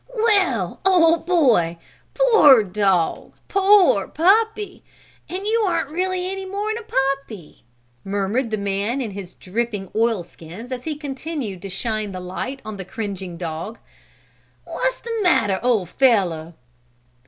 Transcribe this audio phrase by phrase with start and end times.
[0.17, 1.77] "Well, old boy!
[2.15, 3.33] Poor dog!
[3.47, 4.83] Poor puppy!
[5.29, 7.63] And you aren't really any more'n a puppy!"
[8.03, 12.77] murmured the man in his dripping oilskins as he continued to shine the light on
[12.77, 13.77] the cringing dog.
[14.63, 16.55] "What's the matter, old fellow?"